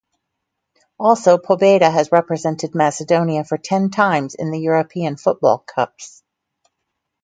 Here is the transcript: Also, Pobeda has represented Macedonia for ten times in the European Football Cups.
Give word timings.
Also, 0.99 1.37
Pobeda 1.37 1.93
has 1.93 2.11
represented 2.11 2.73
Macedonia 2.73 3.43
for 3.43 3.59
ten 3.59 3.91
times 3.91 4.33
in 4.33 4.49
the 4.49 4.57
European 4.59 5.15
Football 5.15 5.59
Cups. 5.59 6.23